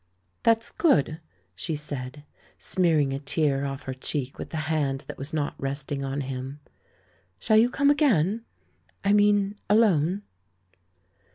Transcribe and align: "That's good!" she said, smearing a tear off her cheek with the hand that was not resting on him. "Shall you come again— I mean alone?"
"That's 0.41 0.71
good!" 0.71 1.19
she 1.53 1.75
said, 1.75 2.23
smearing 2.57 3.13
a 3.13 3.19
tear 3.19 3.65
off 3.67 3.83
her 3.83 3.93
cheek 3.93 4.39
with 4.39 4.49
the 4.49 4.57
hand 4.65 5.01
that 5.05 5.19
was 5.19 5.31
not 5.31 5.53
resting 5.59 6.03
on 6.03 6.21
him. 6.21 6.59
"Shall 7.37 7.57
you 7.57 7.69
come 7.69 7.91
again— 7.91 8.43
I 9.05 9.13
mean 9.13 9.59
alone?" 9.69 10.23